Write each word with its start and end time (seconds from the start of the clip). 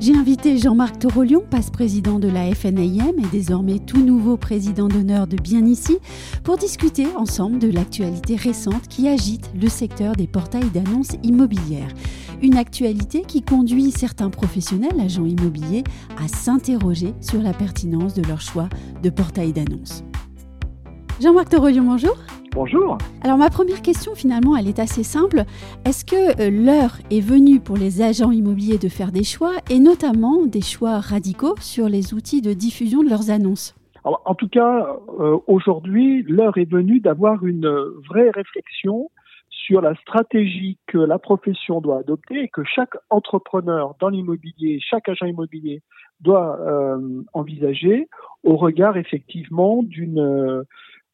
J'ai 0.00 0.16
invité 0.16 0.56
Jean-Marc 0.56 0.98
Torolion, 0.98 1.42
passe-président 1.50 2.18
de 2.18 2.26
la 2.26 2.54
FNAIM 2.54 3.18
et 3.18 3.26
désormais 3.30 3.78
tout 3.78 4.02
nouveau 4.02 4.38
président 4.38 4.88
d'honneur 4.88 5.26
de 5.26 5.36
Bien 5.36 5.66
Ici, 5.66 5.98
pour 6.42 6.56
discuter 6.56 7.06
ensemble 7.16 7.58
de 7.58 7.70
l'actualité 7.70 8.34
récente 8.34 8.88
qui 8.88 9.08
agite 9.08 9.50
le 9.60 9.68
secteur 9.68 10.16
des 10.16 10.26
portails 10.26 10.70
d'annonces 10.70 11.16
immobilières. 11.22 11.90
Une 12.40 12.56
actualité 12.56 13.24
qui 13.28 13.42
conduit 13.42 13.90
certains 13.90 14.30
professionnels, 14.30 14.98
agents 14.98 15.26
immobiliers, 15.26 15.84
à 16.16 16.28
s'interroger 16.28 17.12
sur 17.20 17.42
la 17.42 17.52
pertinence 17.52 18.14
de 18.14 18.22
leur 18.22 18.40
choix 18.40 18.70
de 19.02 19.10
portail 19.10 19.52
d'annonces. 19.52 20.02
Jean-Marc 21.20 21.50
Torolion, 21.50 21.84
bonjour. 21.84 22.16
Bonjour. 22.52 22.96
Alors 23.22 23.36
ma 23.36 23.50
première 23.50 23.82
question 23.82 24.14
finalement, 24.14 24.56
elle 24.56 24.66
est 24.66 24.78
assez 24.78 25.02
simple. 25.02 25.42
Est-ce 25.84 26.06
que 26.06 26.40
euh, 26.40 26.50
l'heure 26.50 26.96
est 27.10 27.20
venue 27.20 27.60
pour 27.60 27.76
les 27.76 28.00
agents 28.00 28.30
immobiliers 28.30 28.78
de 28.78 28.88
faire 28.88 29.12
des 29.12 29.22
choix 29.22 29.52
et 29.68 29.80
notamment 29.80 30.46
des 30.46 30.62
choix 30.62 30.98
radicaux 30.98 31.56
sur 31.60 31.90
les 31.90 32.14
outils 32.14 32.40
de 32.40 32.54
diffusion 32.54 33.02
de 33.02 33.10
leurs 33.10 33.30
annonces? 33.30 33.74
En 34.02 34.34
tout 34.34 34.48
cas, 34.48 34.96
euh, 35.18 35.36
aujourd'hui, 35.46 36.22
l'heure 36.22 36.56
est 36.56 36.70
venue 36.70 37.00
d'avoir 37.00 37.44
une 37.44 37.68
vraie 38.08 38.30
réflexion 38.30 39.10
sur 39.50 39.82
la 39.82 39.94
stratégie 39.96 40.78
que 40.86 40.96
la 40.96 41.18
profession 41.18 41.82
doit 41.82 41.98
adopter 41.98 42.44
et 42.44 42.48
que 42.48 42.64
chaque 42.64 42.96
entrepreneur 43.10 43.94
dans 44.00 44.08
l'immobilier, 44.08 44.80
chaque 44.80 45.06
agent 45.10 45.26
immobilier 45.26 45.82
doit 46.20 46.58
euh, 46.60 47.22
envisager 47.34 48.08
au 48.42 48.56
regard 48.56 48.96
effectivement 48.96 49.82
d'une 49.82 50.64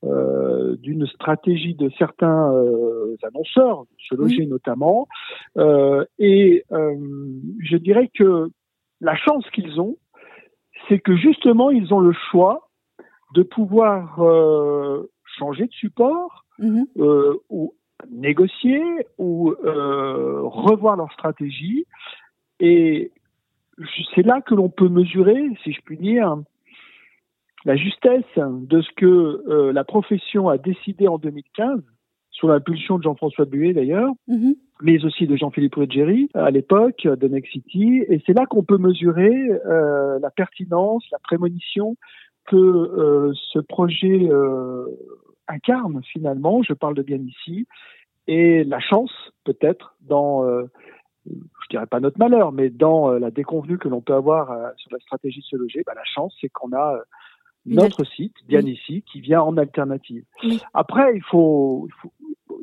euh, 0.06 0.76
d'une 0.76 1.06
stratégie 1.06 1.74
de 1.74 1.90
certains 1.98 2.52
euh, 2.52 3.16
annonceurs, 3.22 3.84
se 4.08 4.14
loger 4.14 4.46
notamment. 4.46 5.08
Euh, 5.56 6.04
et 6.18 6.64
je 6.70 7.76
dirais 7.76 8.10
que 8.14 8.48
la 9.00 9.16
chance 9.16 9.48
qu'ils 9.50 9.80
ont, 9.80 9.96
c'est 10.88 10.98
que 10.98 11.16
justement, 11.16 11.70
ils 11.70 11.92
ont 11.92 12.00
le 12.00 12.12
choix 12.30 12.68
de 13.34 13.42
pouvoir 13.42 14.18
changer 15.38 15.66
de 15.66 15.72
support 15.72 16.44
mhm. 16.58 16.86
ou 17.50 17.74
négocier 18.10 18.82
ou 19.18 19.54
revoir 19.64 20.96
leur 20.96 21.12
stratégie. 21.12 21.86
Et 22.60 23.10
c'est 24.14 24.24
là 24.24 24.40
que 24.40 24.54
l'on 24.54 24.68
peut 24.68 24.88
mesurer, 24.88 25.50
si 25.64 25.72
je 25.72 25.80
puis 25.82 25.98
dire, 25.98 26.36
la 27.66 27.74
justesse 27.76 28.22
de 28.36 28.80
ce 28.80 28.88
que 28.96 29.06
euh, 29.06 29.72
la 29.72 29.82
profession 29.82 30.48
a 30.48 30.56
décidé 30.56 31.08
en 31.08 31.18
2015, 31.18 31.82
sous 32.30 32.46
l'impulsion 32.46 32.96
de 32.96 33.02
Jean-François 33.02 33.44
Buet 33.44 33.72
d'ailleurs, 33.72 34.12
mhm. 34.28 34.54
mais 34.82 35.04
aussi 35.04 35.26
de 35.26 35.36
Jean-Philippe 35.36 35.74
Ruggieri 35.74 36.30
à 36.34 36.50
l'époque 36.52 37.02
de 37.02 37.28
Nexity. 37.28 38.04
Et 38.08 38.22
c'est 38.24 38.34
là 38.34 38.46
qu'on 38.46 38.62
peut 38.62 38.78
mesurer 38.78 39.34
euh, 39.66 40.20
la 40.20 40.30
pertinence, 40.30 41.04
la 41.10 41.18
prémonition 41.18 41.96
que 42.46 42.56
euh, 42.56 43.32
ce 43.52 43.58
projet 43.58 44.28
incarne 45.48 46.00
finalement. 46.12 46.62
Je 46.62 46.72
parle 46.72 46.94
de 46.94 47.02
bien 47.02 47.18
ici. 47.18 47.66
Et 48.28 48.62
la 48.62 48.78
chance, 48.78 49.10
peut-être, 49.44 49.96
dans 50.02 50.44
je 51.24 51.68
dirais 51.70 51.86
pas 51.86 51.98
notre 51.98 52.20
malheur, 52.20 52.52
mais 52.52 52.70
dans 52.70 53.10
la 53.10 53.32
déconvenue 53.32 53.78
que 53.78 53.88
l'on 53.88 54.00
peut 54.00 54.14
avoir 54.14 54.72
sur 54.76 54.92
la 54.92 55.00
stratégie 55.00 55.40
de 55.40 55.44
se 55.44 55.56
loger, 55.56 55.82
bah, 55.84 55.94
la 55.96 56.04
chance, 56.04 56.36
c'est 56.40 56.48
qu'on 56.48 56.72
a 56.72 57.00
notre 57.66 58.04
site, 58.04 58.34
bien 58.46 58.60
ici, 58.60 59.02
qui 59.02 59.20
vient 59.20 59.42
en 59.42 59.56
alternative. 59.56 60.24
Après, 60.72 61.16
il 61.16 61.22
faut, 61.22 61.88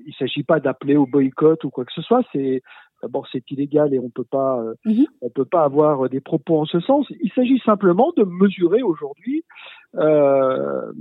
il, 0.05 0.13
s'agit 0.15 0.43
pas 0.43 0.59
d'appeler 0.59 0.95
au 0.95 1.05
boycott 1.05 1.63
ou 1.63 1.69
quoi 1.69 1.85
que 1.85 1.93
ce 1.93 2.01
soit. 2.01 2.23
C'est 2.31 2.61
d'abord 3.01 3.27
c'est 3.31 3.51
illégal 3.51 3.93
et 3.93 3.99
on 3.99 4.09
peut 4.09 4.23
pas, 4.23 4.61
euh, 4.61 4.75
mhm. 4.85 5.05
on 5.21 5.29
peut 5.29 5.45
pas 5.45 5.63
avoir 5.63 6.09
des 6.09 6.21
propos 6.21 6.59
en 6.59 6.65
ce 6.65 6.79
sens. 6.79 7.05
Il 7.21 7.31
s'agit 7.33 7.59
simplement 7.59 8.13
de 8.15 8.23
mesurer 8.23 8.81
aujourd'hui 8.81 9.43
euh, 9.95 10.91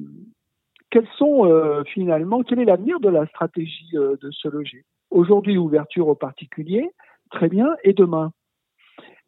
quels 0.91 1.09
sont 1.17 1.47
euh, 1.47 1.85
finalement 1.85 2.43
quel 2.43 2.59
est 2.59 2.65
l'avenir 2.65 2.99
de 2.99 3.09
la 3.09 3.27
stratégie 3.27 3.93
de 3.93 4.31
se 4.31 4.49
loger. 4.49 4.85
Aujourd'hui, 5.11 5.59
ouverture 5.59 6.09
aux 6.09 6.15
particuliers, 6.15 6.91
très 7.31 7.49
bien, 7.49 7.69
et 7.85 7.93
demain? 7.93 8.33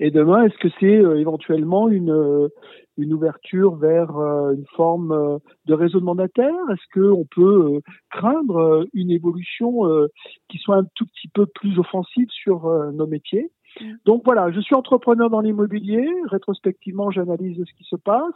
Et 0.00 0.10
demain, 0.10 0.44
est-ce 0.44 0.58
que 0.58 0.68
c'est 0.80 1.20
éventuellement 1.20 1.88
une 1.88 2.50
une 2.96 3.12
ouverture 3.12 3.74
vers 3.76 4.16
euh, 4.16 4.52
une 4.52 4.66
forme 4.76 5.12
euh, 5.12 5.38
de 5.66 5.74
réseau 5.74 6.00
de 6.00 6.04
mandataires 6.04 6.54
Est-ce 6.72 7.00
qu'on 7.00 7.24
peut 7.24 7.74
euh, 7.74 7.80
craindre 8.10 8.86
une 8.94 9.10
évolution 9.10 9.82
qui 10.48 10.58
soit 10.58 10.76
un 10.76 10.84
tout 10.94 11.06
petit 11.06 11.28
peu 11.28 11.46
plus 11.46 11.78
offensive 11.78 12.28
sur 12.30 12.68
nos 12.92 13.06
métiers? 13.06 13.50
Mm. 13.80 13.94
donc 14.04 14.22
voilà, 14.24 14.52
je 14.52 14.60
suis 14.60 14.74
entrepreneur 14.74 15.30
dans 15.30 15.40
l'immobilier. 15.40 16.08
Rétrospectivement, 16.26 17.10
j'analyse 17.10 17.58
ce 17.58 17.74
qui 17.74 17.84
se 17.84 17.96
passe. 17.96 18.34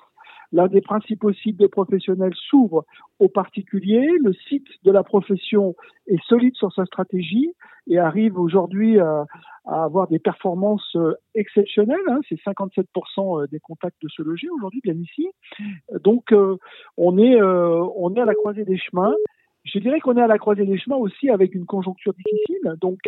L'un 0.52 0.66
des 0.68 0.80
principaux 0.80 1.32
sites 1.32 1.58
de 1.58 1.66
professionnels 1.66 2.32
s'ouvre 2.34 2.84
aux 3.18 3.28
particuliers. 3.28 4.10
Le 4.22 4.32
site 4.32 4.66
de 4.82 4.90
la 4.90 5.02
profession 5.02 5.74
est 6.06 6.22
solide 6.24 6.54
sur 6.56 6.72
sa 6.72 6.86
stratégie 6.86 7.52
et 7.86 7.98
arrive 7.98 8.38
aujourd'hui 8.38 8.98
à, 8.98 9.26
avoir 9.66 10.08
des 10.08 10.18
performances 10.18 10.96
euh, 10.96 11.12
exceptionnelles. 11.34 11.98
Hein. 12.08 12.20
C'est 12.28 12.40
57% 12.40 13.42
euh, 13.42 13.46
des 13.48 13.60
contacts 13.60 14.00
de 14.02 14.08
se 14.08 14.22
loger 14.22 14.48
aujourd'hui, 14.48 14.80
bien 14.82 14.94
ici. 14.94 15.28
Donc, 16.02 16.32
euh, 16.32 16.56
on 16.96 17.18
est 17.18 17.40
on 17.42 18.14
est 18.14 18.20
à 18.20 18.24
la 18.24 18.34
croisée 18.34 18.64
des 18.64 18.78
chemins. 18.78 19.14
Je 19.64 19.78
dirais 19.80 20.00
qu'on 20.00 20.16
est 20.16 20.22
à 20.22 20.26
la 20.26 20.38
croisée 20.38 20.64
des 20.64 20.78
chemins 20.78 20.96
aussi 20.96 21.28
avec 21.28 21.54
une 21.54 21.66
conjoncture 21.66 22.14
difficile. 22.14 22.74
Donc, 22.80 23.00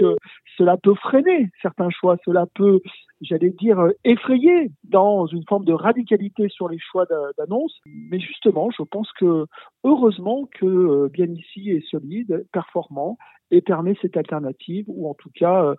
cela 0.58 0.76
peut 0.76 0.94
freiner 0.94 1.48
certains 1.62 1.88
choix. 1.88 2.18
Cela 2.26 2.44
peut 2.54 2.80
j'allais 3.20 3.50
dire, 3.50 3.78
euh, 3.78 3.90
effrayé 4.04 4.70
dans 4.84 5.26
une 5.26 5.44
forme 5.48 5.64
de 5.64 5.72
radicalité 5.72 6.48
sur 6.48 6.68
les 6.68 6.78
choix 6.78 7.06
d'annonce. 7.38 7.78
Mais 7.86 8.18
justement, 8.18 8.70
je 8.76 8.82
pense 8.82 9.10
que 9.18 9.46
heureusement 9.84 10.48
que 10.58 10.66
euh, 10.66 11.08
Bien 11.10 11.26
ici 11.26 11.70
est 11.70 11.86
solide, 11.88 12.46
performant 12.52 13.18
et 13.50 13.60
permet 13.60 13.96
cette 14.00 14.16
alternative, 14.16 14.84
ou 14.86 15.10
en 15.10 15.14
tout 15.14 15.30
cas 15.34 15.74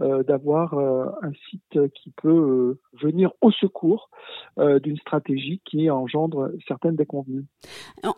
euh, 0.00 0.24
d'avoir 0.24 0.74
un 0.74 1.30
site 1.48 1.92
qui 1.94 2.10
peut 2.20 2.78
venir 3.00 3.30
au 3.40 3.52
secours 3.52 4.10
d'une 4.58 4.96
stratégie 4.96 5.60
qui 5.64 5.88
engendre 5.88 6.50
certaines 6.66 6.96
déconvenues. 6.96 7.44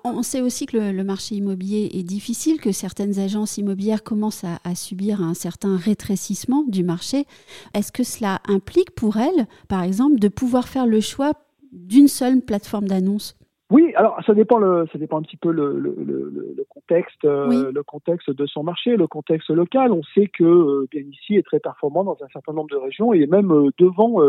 On 0.05 0.23
sait 0.23 0.41
aussi 0.41 0.65
que 0.65 0.79
le, 0.79 1.05
marché 1.05 1.35
immobilier 1.35 1.91
est 1.93 2.03
difficile, 2.03 2.59
que 2.61 2.73
certaines 2.73 3.19
agences 3.19 3.59
immobilières 3.59 4.03
commencent 4.03 4.45
à, 4.45 4.59
à 4.65 4.75
subir 4.75 5.21
un 5.21 5.35
certain 5.35 5.77
rétrécissement 5.77 6.65
du 6.67 6.83
marché. 6.83 7.27
Est-ce 7.75 7.93
que 7.93 8.05
cela 8.05 8.41
implique 8.49 8.64
implique 8.65 8.95
pour 8.95 9.19
elle, 9.19 9.47
par 9.69 9.83
exemple, 9.83 10.19
de 10.19 10.29
pouvoir 10.29 10.69
faire 10.69 10.87
le 10.87 11.01
choix 11.01 11.33
d'une 11.73 12.09
seule 12.09 12.41
plateforme 12.41 12.89
d'annonce? 12.89 13.37
Oui, 13.71 13.93
alors 13.97 14.19
ça 14.27 14.35
dépend, 14.35 14.59
le, 14.59 14.87
ça 14.93 14.99
dépend 14.99 15.19
un 15.19 15.23
petit 15.23 15.37
peu 15.37 15.51
le, 15.51 15.79
le, 15.79 16.65
contexte, 16.69 17.25
euh, 17.25 17.73
le 17.73 17.83
contexte 17.83 18.31
de 18.31 18.47
son 18.47 18.63
marché, 18.63 18.97
le 18.97 19.07
contexte 19.07 19.51
local. 19.51 19.91
On 19.93 20.03
sait 20.15 20.29
que 20.29 20.45
euh, 20.45 20.87
bien 20.91 21.03
ici 21.03 21.37
est 21.37 21.43
très 21.43 21.61
performant 21.61 22.05
dans 22.05 22.17
un 22.23 22.29
certain 22.33 22.53
nombre 22.53 22.71
de 22.71 22.77
régions 22.77 23.13
et 23.13 23.27
même 23.27 23.51
euh, 23.51 23.71
devant 23.79 24.21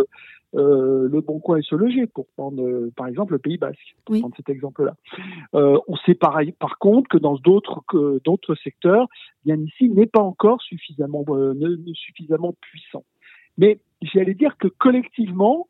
le 0.54 1.20
Bon 1.22 1.40
Coin 1.40 1.58
et 1.58 1.62
se 1.62 1.76
loger, 1.76 2.08
pour 2.08 2.28
prendre 2.38 2.90
par 2.96 3.08
exemple 3.08 3.34
le 3.34 3.40
Pays 3.40 3.58
Basque, 3.58 3.96
pour 4.06 4.18
prendre 4.20 4.36
cet 4.38 4.50
exemple-là. 4.50 4.96
on 5.54 5.96
sait 6.06 6.16
pareil, 6.16 6.54
par 6.54 6.78
contre 6.80 7.10
que 7.10 7.18
dans 7.18 7.36
d'autres 7.36 7.84
d'autres 8.24 8.56
secteurs, 8.56 9.08
bien 9.44 9.58
ici 9.58 9.90
n'est 9.90 10.06
pas 10.06 10.22
encore 10.22 10.62
suffisamment 10.62 11.26
suffisamment 11.94 12.54
puissant. 12.62 13.04
Mais 13.58 13.80
j'allais 14.02 14.34
dire 14.34 14.58
que 14.58 14.68
collectivement, 14.68 15.68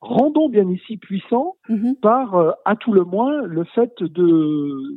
rendons 0.00 0.48
bien 0.48 0.68
ici 0.70 0.96
puissant 0.96 1.56
mhm. 1.68 1.96
par, 1.96 2.34
euh, 2.34 2.52
à 2.64 2.76
tout 2.76 2.92
le 2.92 3.04
moins, 3.04 3.42
le 3.42 3.64
fait 3.64 4.02
de, 4.02 4.96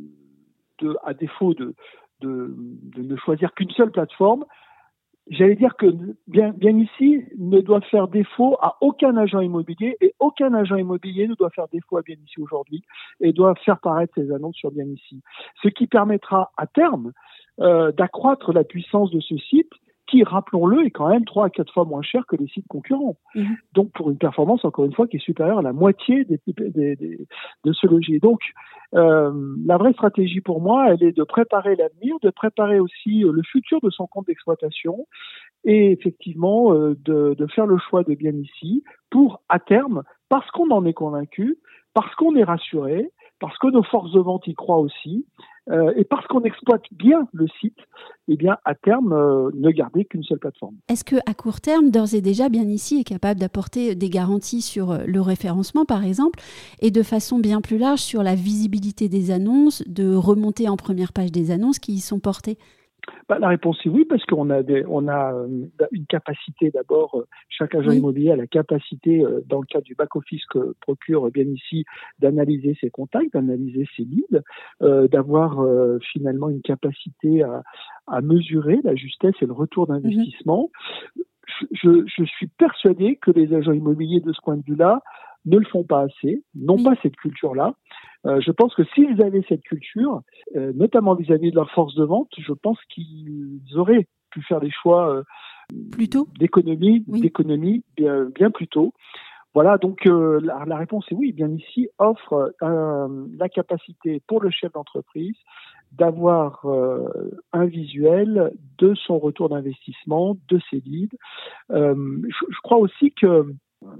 de 0.79 0.95
à 1.03 1.13
défaut 1.13 1.53
de, 1.53 1.75
de, 2.21 2.53
de 2.55 3.01
ne 3.01 3.15
choisir 3.17 3.53
qu'une 3.53 3.71
seule 3.71 3.91
plateforme, 3.91 4.45
j'allais 5.29 5.55
dire 5.55 5.75
que 5.77 5.87
bien, 6.27 6.49
bien 6.51 6.77
ici 6.77 7.23
ne 7.37 7.61
doit 7.61 7.81
faire 7.81 8.07
défaut 8.07 8.57
à 8.61 8.77
aucun 8.81 9.15
agent 9.17 9.39
immobilier 9.39 9.95
et 10.01 10.13
aucun 10.19 10.53
agent 10.53 10.75
immobilier 10.75 11.27
ne 11.27 11.35
doit 11.35 11.49
faire 11.51 11.67
défaut 11.71 11.97
à 11.97 12.01
bien 12.01 12.15
ici 12.25 12.39
aujourd'hui 12.39 12.83
et 13.19 13.31
doit 13.31 13.55
faire 13.55 13.79
paraître 13.79 14.13
ses 14.15 14.31
annonces 14.31 14.55
sur 14.55 14.71
bien 14.71 14.85
ici. 14.85 15.21
Ce 15.63 15.69
qui 15.69 15.87
permettra 15.87 16.51
à 16.57 16.67
terme 16.67 17.13
euh, 17.59 17.91
d'accroître 17.91 18.51
la 18.51 18.63
puissance 18.63 19.11
de 19.11 19.19
ce 19.19 19.37
site 19.37 19.71
qui, 20.11 20.23
rappelons-le, 20.23 20.85
est 20.85 20.91
quand 20.91 21.07
même 21.07 21.25
trois 21.25 21.45
à 21.45 21.49
quatre 21.49 21.73
fois 21.73 21.85
moins 21.85 22.01
cher 22.01 22.25
que 22.27 22.35
les 22.35 22.47
sites 22.47 22.67
concurrents. 22.67 23.15
Mhm. 23.33 23.55
Donc, 23.73 23.91
pour 23.93 24.11
une 24.11 24.17
performance, 24.17 24.65
encore 24.65 24.85
une 24.85 24.93
fois, 24.93 25.07
qui 25.07 25.17
est 25.17 25.21
supérieure 25.21 25.59
à 25.59 25.61
la 25.61 25.73
moitié 25.73 26.25
des, 26.25 26.39
de 26.45 27.73
ce 27.73 27.87
logis. 27.87 28.19
Donc, 28.19 28.41
euh, 28.93 29.31
la 29.65 29.77
vraie 29.77 29.93
stratégie 29.93 30.41
pour 30.41 30.61
moi, 30.61 30.89
elle 30.89 31.01
est 31.01 31.17
de 31.17 31.23
préparer 31.23 31.75
l'avenir, 31.77 32.17
de 32.21 32.29
préparer 32.29 32.79
aussi 32.79 33.23
euh, 33.23 33.31
le 33.31 33.41
futur 33.43 33.79
de 33.81 33.89
son 33.89 34.05
compte 34.05 34.27
d'exploitation 34.27 35.07
et 35.63 35.91
effectivement 35.91 36.73
euh, 36.73 36.97
de, 37.05 37.33
de, 37.37 37.47
faire 37.47 37.65
le 37.65 37.77
choix 37.77 38.03
de 38.03 38.13
bien 38.15 38.33
ici 38.33 38.83
pour, 39.09 39.41
à 39.47 39.59
terme, 39.59 40.03
parce 40.27 40.49
qu'on 40.51 40.69
en 40.71 40.85
est 40.85 40.93
convaincu, 40.93 41.57
parce 41.93 42.13
qu'on 42.15 42.35
est 42.35 42.43
rassuré, 42.43 43.11
parce 43.39 43.57
que 43.59 43.67
nos 43.67 43.83
forces 43.83 44.11
de 44.11 44.19
vente 44.19 44.47
y 44.47 44.55
croient 44.55 44.79
aussi, 44.79 45.25
euh, 45.69 45.93
et 45.95 46.03
parce 46.03 46.25
qu'on 46.27 46.41
exploite 46.41 46.83
bien 46.91 47.27
le 47.33 47.47
site, 47.59 47.77
eh 48.27 48.35
bien, 48.35 48.57
à 48.65 48.73
terme, 48.73 49.13
euh, 49.13 49.51
ne 49.53 49.69
garder 49.69 50.05
qu'une 50.05 50.23
seule 50.23 50.39
plateforme. 50.39 50.75
Est-ce 50.89 51.03
que 51.03 51.17
à 51.27 51.33
court 51.33 51.61
terme, 51.61 51.91
d'ores 51.91 52.15
et 52.15 52.21
déjà, 52.21 52.49
bien 52.49 52.63
ici 52.63 52.99
est 52.99 53.03
capable 53.03 53.39
d'apporter 53.39 53.93
des 53.93 54.09
garanties 54.09 54.61
sur 54.61 54.91
euh, 54.91 55.03
le 55.05 55.21
référencement, 55.21 55.85
par 55.85 56.03
exemple, 56.03 56.39
et 56.81 56.89
de 56.89 57.03
façon 57.03 57.39
bien 57.39 57.61
plus 57.61 57.77
large 57.77 57.99
sur 57.99 58.23
la 58.23 58.35
visibilité 58.35 59.07
des 59.07 59.29
annonces, 59.29 59.83
de 59.87 60.15
remonter 60.15 60.67
en 60.67 60.77
première 60.77 61.13
page 61.13 61.31
des 61.31 61.51
annonces 61.51 61.79
qui 61.79 61.93
y 61.93 61.99
sont 61.99 62.19
portées? 62.19 62.57
Bah, 63.27 63.39
la 63.39 63.47
réponse 63.47 63.77
est 63.85 63.89
oui, 63.89 64.05
parce 64.05 64.23
qu'on 64.25 64.49
a, 64.49 64.61
des, 64.63 64.83
on 64.87 65.07
a 65.07 65.33
euh, 65.33 65.65
une 65.91 66.05
capacité 66.05 66.69
d'abord, 66.71 67.19
euh, 67.19 67.27
chaque 67.49 67.73
agent 67.75 67.91
immobilier 67.91 68.31
a 68.31 68.35
la 68.35 68.47
capacité, 68.47 69.23
euh, 69.23 69.41
dans 69.47 69.59
le 69.59 69.65
cadre 69.65 69.85
du 69.85 69.95
back-office 69.95 70.45
que 70.47 70.75
procure 70.81 71.29
bien 71.31 71.45
ici, 71.45 71.85
d'analyser 72.19 72.77
ses 72.79 72.89
contacts, 72.89 73.33
d'analyser 73.33 73.87
ses 73.95 74.03
leads, 74.03 74.41
d'avoir 75.09 75.65
finalement 76.11 76.49
une 76.49 76.61
capacité 76.61 77.43
à, 77.43 77.63
à, 78.07 78.21
mesurer 78.21 78.79
la 78.83 78.95
justesse 78.95 79.35
et 79.41 79.45
le 79.45 79.53
retour 79.53 79.89
mhm. 79.89 80.01
d'investissement. 80.01 80.69
je, 81.71 82.03
je, 82.05 82.23
suis 82.23 82.47
persuadé 82.47 83.17
que 83.17 83.31
les 83.31 83.53
agents 83.53 83.73
immobiliers, 83.73 84.19
de 84.19 84.33
ce 84.33 84.41
point 84.41 84.57
de 84.57 84.63
vue-là, 84.63 85.01
ne 85.45 85.57
le 85.57 85.65
font 85.65 85.83
pas 85.83 86.01
assez, 86.01 86.43
n'ont 86.55 86.83
pas 86.83 86.93
cette 87.01 87.15
culture-là. 87.15 87.75
Euh, 88.25 88.39
je 88.41 88.51
pense 88.51 88.73
que 88.75 88.83
s'ils 88.93 89.21
avaient 89.21 89.43
cette 89.49 89.63
culture, 89.63 90.21
euh, 90.55 90.71
notamment 90.75 91.15
vis-à-vis 91.15 91.51
de 91.51 91.55
leur 91.55 91.71
force 91.71 91.95
de 91.95 92.03
vente, 92.03 92.29
je 92.37 92.53
pense 92.53 92.77
qu'ils 92.89 93.61
auraient 93.75 94.07
pu 94.29 94.41
faire 94.43 94.59
des 94.59 94.69
choix 94.69 95.09
euh, 95.09 95.23
d'économie, 95.71 97.03
d'économie 97.07 97.83
bien, 97.97 98.25
bien, 98.25 98.51
plus 98.51 98.67
tôt. 98.67 98.93
Voilà, 99.53 99.77
donc 99.77 100.05
la, 100.05 100.63
la, 100.65 100.77
réponse 100.77 101.05
est 101.11 101.15
oui. 101.15 101.33
Bien 101.33 101.49
ici 101.49 101.89
offre 101.97 102.53
la 102.61 103.49
capacité 103.49 104.21
pour 104.25 104.41
le 104.41 104.49
chef 104.49 104.71
d'entreprise 104.71 105.35
d'avoir 105.91 106.65
un 107.51 107.65
visuel 107.65 108.53
de 108.77 108.95
son 108.95 109.19
retour 109.19 109.49
d'investissement, 109.49 110.37
de 110.47 110.57
ses 110.69 110.79
leads. 110.79 111.17
Je, 111.69 112.29
je, 112.29 112.61
crois 112.63 112.77
aussi 112.77 113.11
que 113.11 113.53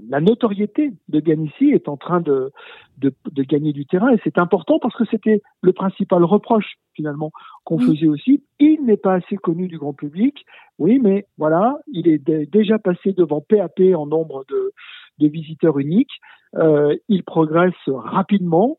la 0.08 0.20
notoriété 0.20 0.92
de 1.08 1.20
Ganissi 1.20 1.70
est 1.70 1.88
en 1.88 1.96
train 1.96 2.20
de, 2.20 2.52
de, 2.98 3.12
de 3.30 3.42
gagner 3.42 3.72
du 3.72 3.86
terrain 3.86 4.10
et 4.10 4.20
c'est 4.22 4.38
important 4.38 4.78
parce 4.78 4.94
que 4.96 5.04
c'était 5.10 5.42
le 5.60 5.72
principal 5.72 6.24
reproche 6.24 6.76
finalement 6.94 7.32
qu'on 7.64 7.78
faisait 7.78 8.06
aussi. 8.06 8.44
Il 8.60 8.84
n'est 8.84 8.96
pas 8.96 9.14
assez 9.14 9.36
connu 9.36 9.66
du 9.68 9.78
grand 9.78 9.92
public, 9.92 10.44
oui, 10.78 10.98
mais 11.00 11.26
voilà, 11.36 11.78
il 11.88 12.08
est 12.08 12.18
déjà 12.18 12.78
passé 12.78 13.12
devant 13.12 13.40
PAP 13.40 13.80
en 13.96 14.06
nombre 14.06 14.44
de, 14.48 14.72
de 15.18 15.28
visiteurs 15.28 15.78
uniques. 15.78 16.20
Euh, 16.56 16.96
il 17.08 17.24
progresse 17.24 17.74
rapidement 17.86 18.78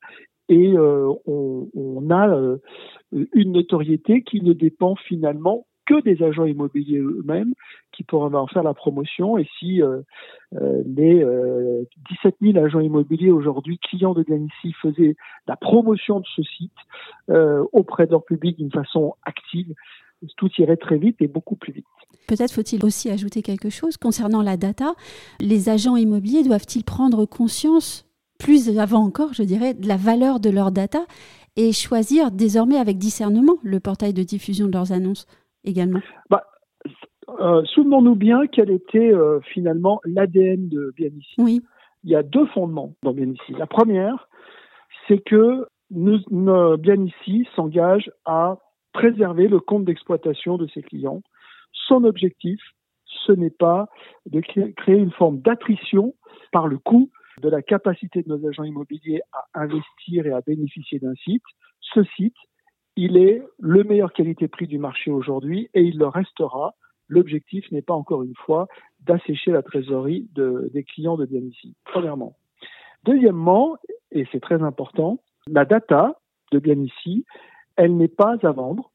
et 0.49 0.73
euh, 0.77 1.11
on, 1.25 1.69
on, 1.73 2.09
a 2.11 2.29
euh, 2.29 2.57
une 3.33 3.53
notoriété 3.53 4.21
qui 4.23 4.41
ne 4.41 4.53
dépend 4.53 4.95
finalement 4.95 5.65
que 5.85 6.01
des 6.01 6.23
agents 6.23 6.45
immobiliers 6.45 6.99
eux-mêmes 6.99 7.53
qui 7.91 8.03
pourront 8.03 8.33
en 8.33 8.47
faire 8.47 8.63
la 8.63 8.73
promotion. 8.73 9.37
Et 9.37 9.47
si 9.59 9.81
euh, 9.81 10.01
euh 10.55 10.83
les 10.85 11.23
euh, 11.23 11.83
17 12.23 12.35
000 12.41 12.63
agents 12.63 12.79
immobiliers 12.79 13.31
aujourd'hui, 13.31 13.79
clients 13.79 14.13
de 14.13 14.23
Ganici, 14.23 14.73
faisaient 14.81 15.15
la 15.47 15.55
promotion 15.55 16.19
de 16.19 16.25
ce 16.35 16.43
site 16.43 16.71
euh, 17.29 17.63
auprès 17.71 18.05
de 18.05 18.11
leur 18.11 18.23
public 18.23 18.57
d'une 18.57 18.71
façon 18.71 19.15
active, 19.23 19.73
tout 20.37 20.49
irait 20.57 20.77
très 20.77 20.97
vite 20.97 21.17
et 21.19 21.27
beaucoup 21.27 21.55
plus 21.55 21.73
vite. 21.73 21.85
Peut-être 22.27 22.53
faut-il 22.53 22.83
aussi 22.85 23.09
ajouter 23.09 23.41
quelque 23.41 23.69
chose 23.69 23.97
concernant 23.97 24.41
la 24.41 24.57
data. 24.57 24.93
Les 25.41 25.69
agents 25.69 25.97
immobiliers 25.97 26.43
doivent-ils 26.43 26.85
prendre 26.85 27.25
conscience, 27.25 28.05
plus 28.39 28.77
avant 28.79 29.03
encore, 29.03 29.33
je 29.33 29.43
dirais, 29.43 29.73
de 29.73 29.87
la 29.87 29.97
valeur 29.97 30.39
de 30.39 30.49
leur 30.49 30.71
data 30.71 31.05
et 31.55 31.71
choisir 31.71 32.31
désormais 32.31 32.77
avec 32.77 32.97
discernement 32.97 33.57
le 33.61 33.79
portail 33.79 34.13
de 34.13 34.23
diffusion 34.23 34.67
de 34.67 34.71
leurs 34.71 34.91
annonces? 34.91 35.27
Également 35.63 36.01
bah, 36.29 36.43
euh, 37.39 37.63
Souvenons-nous 37.65 38.15
bien 38.15 38.47
quel 38.47 38.69
était 38.69 39.13
euh, 39.13 39.39
finalement 39.41 40.01
l'ADN 40.05 40.69
de 40.69 40.93
Bianici. 40.95 41.35
Oui. 41.37 41.61
Il 42.03 42.11
y 42.11 42.15
a 42.15 42.23
deux 42.23 42.45
fondements 42.47 42.95
dans 43.01 43.13
Bianici. 43.13 43.53
La 43.53 43.67
première, 43.67 44.27
c'est 45.07 45.19
que 45.19 45.67
nous, 45.89 46.19
Bianici 46.77 47.47
s'engage 47.55 48.11
à 48.25 48.57
préserver 48.93 49.47
le 49.47 49.59
compte 49.59 49.85
d'exploitation 49.85 50.57
de 50.57 50.67
ses 50.67 50.81
clients. 50.81 51.21
Son 51.87 52.03
objectif, 52.03 52.59
ce 53.25 53.31
n'est 53.31 53.49
pas 53.49 53.87
de 54.25 54.41
créer 54.41 54.97
une 54.97 55.11
forme 55.11 55.39
d'attrition 55.39 56.13
par 56.51 56.67
le 56.67 56.77
coût 56.77 57.09
de 57.41 57.49
la 57.49 57.61
capacité 57.61 58.21
de 58.21 58.29
nos 58.29 58.47
agents 58.47 58.63
immobiliers 58.63 59.21
à 59.31 59.61
investir 59.61 60.25
et 60.25 60.31
à 60.31 60.41
bénéficier 60.41 60.99
d'un 60.99 61.15
site. 61.15 61.43
Ce 61.81 62.03
site, 62.15 62.35
il 62.95 63.17
est 63.17 63.41
le 63.59 63.83
meilleur 63.83 64.13
qualité-prix 64.13 64.67
du 64.67 64.77
marché 64.77 65.11
aujourd'hui 65.11 65.69
et 65.73 65.81
il 65.81 65.97
le 65.97 66.07
restera. 66.07 66.75
L'objectif 67.07 67.69
n'est 67.71 67.81
pas 67.81 67.93
encore 67.93 68.23
une 68.23 68.35
fois 68.35 68.67
d'assécher 69.01 69.51
la 69.51 69.61
trésorerie 69.61 70.27
des 70.35 70.83
clients 70.83 71.17
de 71.17 71.25
Bianici, 71.25 71.75
premièrement. 71.85 72.35
Deuxièmement, 73.03 73.77
et 74.11 74.25
c'est 74.31 74.39
très 74.39 74.61
important, 74.61 75.19
la 75.47 75.65
data 75.65 76.19
de 76.51 76.59
Bianici, 76.59 77.25
elle 77.75 77.97
n'est 77.97 78.07
pas 78.07 78.37
à 78.43 78.51
vendre, 78.51 78.91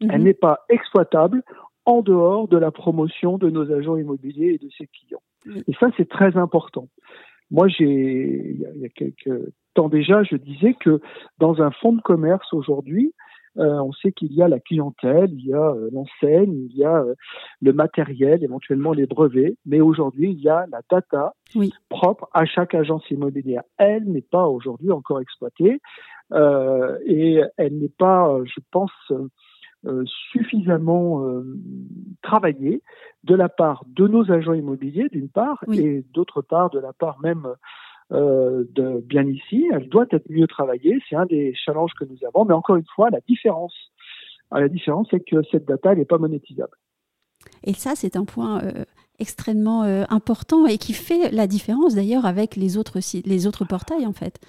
mhm. 0.00 0.10
elle 0.10 0.22
n'est 0.22 0.34
pas 0.34 0.64
exploitable 0.68 1.42
en 1.84 2.00
dehors 2.00 2.48
de 2.48 2.56
la 2.56 2.70
promotion 2.70 3.36
de 3.36 3.50
nos 3.50 3.70
agents 3.70 3.96
immobiliers 3.96 4.54
et 4.54 4.64
de 4.64 4.70
ses 4.78 4.86
clients. 4.86 5.22
Et 5.68 5.74
ça, 5.78 5.88
c'est 5.96 6.08
très 6.08 6.36
important. 6.38 6.88
Moi, 7.50 7.68
j'ai, 7.68 8.56
il 8.74 8.80
y 8.80 8.86
a 8.86 8.88
quelques 8.88 9.52
temps 9.74 9.88
déjà, 9.88 10.22
je 10.22 10.36
disais 10.36 10.74
que 10.74 11.00
dans 11.38 11.60
un 11.60 11.70
fonds 11.70 11.92
de 11.92 12.00
commerce 12.00 12.52
aujourd'hui, 12.54 13.12
euh, 13.58 13.78
on 13.80 13.92
sait 13.92 14.12
qu'il 14.12 14.32
y 14.32 14.42
a 14.42 14.48
la 14.48 14.58
clientèle, 14.58 15.30
il 15.32 15.46
y 15.46 15.54
a 15.54 15.70
euh, 15.70 15.88
l'enseigne, 15.92 16.66
il 16.70 16.76
y 16.76 16.84
a 16.84 16.96
euh, 16.96 17.14
le 17.60 17.72
matériel, 17.72 18.42
éventuellement 18.42 18.92
les 18.92 19.06
brevets, 19.06 19.56
mais 19.64 19.80
aujourd'hui, 19.80 20.32
il 20.32 20.40
y 20.40 20.48
a 20.48 20.66
la 20.70 20.80
data 20.90 21.34
propre 21.88 22.28
à 22.32 22.44
chaque 22.46 22.74
agence 22.74 23.08
immobilière. 23.10 23.62
Elle 23.78 24.04
n'est 24.10 24.22
pas 24.22 24.46
aujourd'hui 24.46 24.90
encore 24.90 25.20
exploitée 25.20 25.80
et 26.32 27.42
elle 27.58 27.78
n'est 27.78 27.92
pas, 27.96 28.38
je 28.44 28.60
pense, 28.72 28.90
suffisamment 30.32 31.22
travaillée 32.22 32.82
de 33.22 33.34
la 33.36 33.48
part 33.48 33.84
de 33.86 34.08
nos 34.08 34.32
agents 34.32 34.54
immobiliers, 34.54 35.08
d'une 35.12 35.28
part, 35.28 35.62
et 35.70 36.04
d'autre 36.12 36.42
part 36.42 36.70
de 36.70 36.80
la 36.80 36.92
part 36.92 37.20
même 37.20 37.46
euh, 38.12 38.64
de 38.72 39.00
bien 39.00 39.26
ici. 39.26 39.66
Elle 39.72 39.88
doit 39.88 40.06
être 40.10 40.28
mieux 40.28 40.46
travaillée. 40.46 40.98
C'est 41.08 41.16
un 41.16 41.26
des 41.26 41.54
challenges 41.54 41.92
que 41.98 42.04
nous 42.04 42.18
avons. 42.26 42.44
Mais 42.44 42.54
encore 42.54 42.76
une 42.76 42.86
fois, 42.94 43.10
la 43.10 43.20
différence, 43.26 43.74
euh, 44.52 44.60
la 44.60 44.68
différence, 44.68 45.08
c'est 45.10 45.20
que 45.20 45.42
cette 45.50 45.64
data, 45.64 45.94
n'est 45.94 46.04
pas 46.04 46.18
monétisable. 46.18 46.76
Et 47.62 47.72
ça, 47.72 47.92
c'est 47.94 48.16
un 48.16 48.24
point 48.24 48.62
euh, 48.62 48.84
extrêmement 49.18 49.82
important 50.10 50.66
et 50.66 50.78
qui 50.78 50.92
fait 50.92 51.30
la 51.30 51.46
différence 51.46 51.94
d'ailleurs 51.94 52.26
avec 52.26 52.56
les 52.56 52.76
autres, 52.76 52.98
les 53.24 53.46
autres 53.46 53.64
portails, 53.64 54.06
en 54.06 54.12
fait. 54.12 54.40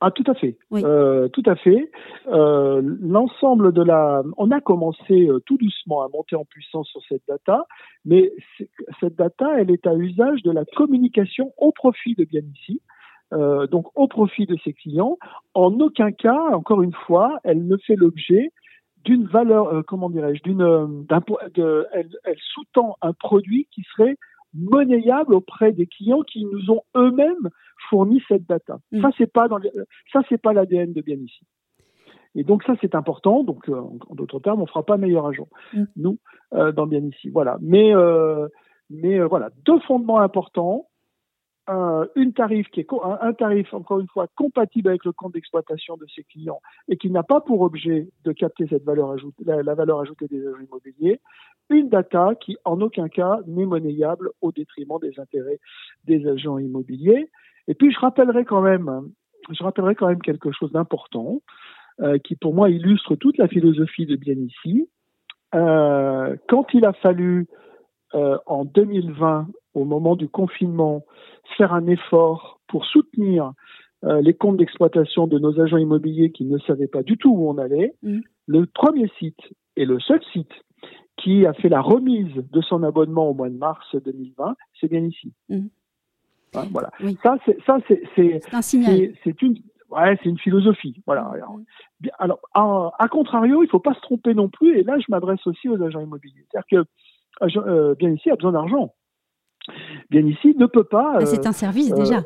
Ah, 0.00 0.10
tout 0.10 0.24
à 0.26 0.34
fait. 0.34 0.58
Euh, 0.74 1.28
tout 1.28 1.42
à 1.46 1.56
fait. 1.56 1.90
Euh, 2.28 2.82
L'ensemble 3.00 3.72
de 3.72 3.82
la. 3.82 4.22
On 4.36 4.50
a 4.50 4.60
commencé 4.60 5.26
euh, 5.26 5.40
tout 5.46 5.56
doucement 5.56 6.02
à 6.02 6.08
monter 6.08 6.36
en 6.36 6.44
puissance 6.44 6.88
sur 6.88 7.00
cette 7.08 7.22
data, 7.26 7.64
mais 8.04 8.30
cette 9.00 9.16
data, 9.16 9.58
elle 9.58 9.70
est 9.70 9.86
à 9.86 9.94
usage 9.94 10.42
de 10.42 10.50
la 10.50 10.66
communication 10.66 11.54
au 11.56 11.72
profit 11.72 12.14
de 12.14 12.24
Bianici, 12.24 12.82
euh, 13.32 13.66
donc 13.66 13.86
au 13.94 14.06
profit 14.06 14.44
de 14.44 14.56
ses 14.64 14.74
clients. 14.74 15.16
En 15.54 15.72
aucun 15.80 16.12
cas, 16.12 16.42
encore 16.52 16.82
une 16.82 16.94
fois, 17.06 17.40
elle 17.42 17.66
ne 17.66 17.78
fait 17.78 17.96
l'objet 17.96 18.50
d'une 19.02 19.26
valeur, 19.26 19.84
comment 19.86 20.10
dirais-je, 20.10 20.42
d'une, 20.42 21.06
elle, 21.92 22.08
elle 22.24 22.38
sous-tend 22.52 22.96
un 23.00 23.12
produit 23.12 23.68
qui 23.70 23.82
serait 23.94 24.16
monnayable 24.56 25.34
auprès 25.34 25.72
des 25.72 25.86
clients 25.86 26.22
qui 26.22 26.44
nous 26.44 26.70
ont 26.70 26.82
eux-mêmes 26.96 27.50
fourni 27.88 28.22
cette 28.28 28.46
data. 28.46 28.78
Mm. 28.92 29.02
Ça 29.02 29.10
c'est 29.18 29.32
pas 29.32 29.48
dans 29.48 29.60
ça 30.12 30.20
c'est 30.28 30.40
pas 30.40 30.52
l'ADN 30.52 30.92
de 30.92 31.00
bien 31.00 31.16
ici. 31.16 31.44
Et 32.34 32.44
donc 32.44 32.62
ça 32.64 32.74
c'est 32.80 32.94
important. 32.94 33.44
Donc 33.44 33.68
euh, 33.68 33.80
en 34.08 34.14
d'autres 34.14 34.40
termes, 34.40 34.62
on 34.62 34.66
fera 34.66 34.84
pas 34.84 34.96
meilleur 34.96 35.26
agent 35.26 35.48
mm. 35.72 35.84
nous 35.96 36.18
euh, 36.54 36.72
dans 36.72 36.86
bien 36.86 37.00
ici. 37.00 37.30
Voilà. 37.30 37.58
Mais 37.60 37.94
euh, 37.94 38.48
mais 38.90 39.18
voilà 39.20 39.50
deux 39.64 39.80
fondements 39.80 40.20
importants 40.20 40.88
un, 41.66 42.06
une 42.14 42.32
tarif 42.32 42.68
qui 42.68 42.80
est 42.80 42.86
un, 43.20 43.32
tarif 43.32 43.72
encore 43.74 44.00
une 44.00 44.08
fois 44.08 44.26
compatible 44.36 44.88
avec 44.88 45.04
le 45.04 45.12
compte 45.12 45.34
d'exploitation 45.34 45.96
de 45.96 46.06
ses 46.14 46.24
clients 46.24 46.60
et 46.88 46.96
qui 46.96 47.10
n'a 47.10 47.22
pas 47.22 47.40
pour 47.40 47.60
objet 47.60 48.08
de 48.24 48.32
capter 48.32 48.66
cette 48.68 48.84
valeur 48.84 49.10
ajoutée, 49.10 49.44
la, 49.44 49.74
valeur 49.74 50.00
ajoutée 50.00 50.26
des 50.28 50.46
agents 50.46 50.60
immobiliers, 50.60 51.20
une 51.70 51.88
data 51.88 52.34
qui 52.40 52.56
en 52.64 52.80
aucun 52.80 53.08
cas 53.08 53.40
n'est 53.46 53.66
monnayable 53.66 54.30
au 54.40 54.52
détriment 54.52 54.98
des 55.00 55.18
intérêts 55.18 55.58
des 56.04 56.26
agents 56.28 56.58
immobiliers. 56.58 57.30
Et 57.68 57.74
puis 57.74 57.92
je 57.92 57.98
rappellerai 57.98 58.44
quand 58.44 58.62
même, 58.62 59.10
je 59.50 59.62
rappellerai 59.62 59.94
quand 59.94 60.08
même 60.08 60.22
quelque 60.22 60.52
chose 60.52 60.72
d'important 60.72 61.42
euh, 62.00 62.18
qui 62.18 62.36
pour 62.36 62.54
moi 62.54 62.70
illustre 62.70 63.16
toute 63.16 63.38
la 63.38 63.48
philosophie 63.48 64.06
de 64.06 64.16
bien 64.16 64.34
ici. 64.34 64.88
Euh, 65.54 66.36
quand 66.48 66.66
il 66.74 66.84
a 66.84 66.92
fallu 66.92 67.46
euh, 68.14 68.38
en 68.46 68.64
2020, 68.64 69.48
au 69.76 69.84
moment 69.84 70.16
du 70.16 70.28
confinement, 70.28 71.04
faire 71.56 71.72
un 71.72 71.86
effort 71.86 72.60
pour 72.66 72.84
soutenir 72.86 73.52
euh, 74.04 74.20
les 74.20 74.34
comptes 74.34 74.56
d'exploitation 74.56 75.26
de 75.26 75.38
nos 75.38 75.60
agents 75.60 75.76
immobiliers 75.76 76.30
qui 76.32 76.44
ne 76.44 76.58
savaient 76.58 76.86
pas 76.86 77.02
du 77.02 77.16
tout 77.16 77.30
où 77.30 77.48
on 77.48 77.58
allait, 77.58 77.94
mm. 78.02 78.20
le 78.46 78.66
premier 78.66 79.10
site 79.18 79.40
et 79.76 79.84
le 79.84 80.00
seul 80.00 80.20
site 80.32 80.52
qui 81.16 81.46
a 81.46 81.52
fait 81.54 81.68
la 81.68 81.80
remise 81.80 82.34
de 82.34 82.60
son 82.60 82.82
abonnement 82.82 83.30
au 83.30 83.34
mois 83.34 83.48
de 83.48 83.56
mars 83.56 83.86
2020, 83.94 84.54
c'est 84.80 84.88
bien 84.88 85.00
ici. 85.00 85.32
Hein, 85.50 86.66
voilà. 86.70 86.90
Ça, 87.22 87.36
c'est 87.44 87.58
ça, 87.66 87.78
c'est 87.82 88.02
c'est 89.24 89.42
une 89.42 89.56
ouais, 89.90 90.18
c'est 90.22 90.28
une 90.28 90.38
philosophie. 90.38 91.02
Voilà. 91.06 91.32
Mm. 92.02 92.08
Alors, 92.18 92.40
à, 92.98 93.08
contrario, 93.08 93.62
il 93.62 93.68
faut 93.68 93.80
pas 93.80 93.94
se 93.94 94.00
tromper 94.00 94.34
non 94.34 94.48
plus. 94.48 94.78
Et 94.78 94.82
là, 94.82 94.98
je 94.98 95.06
m'adresse 95.08 95.46
aussi 95.46 95.68
aux 95.68 95.82
agents 95.82 96.00
immobiliers. 96.00 96.46
C'est-à-dire 96.50 96.84
que 96.84 97.58
euh, 97.58 97.94
bien 97.94 98.10
ici 98.10 98.30
a 98.30 98.36
besoin 98.36 98.52
d'argent. 98.52 98.94
Bien 100.10 100.26
ici 100.26 100.54
ne 100.58 100.66
peut 100.66 100.84
pas. 100.84 101.24
c'est 101.24 101.46
un 101.46 101.52
service 101.52 101.92
euh, 101.92 101.96
déjà. 101.96 102.22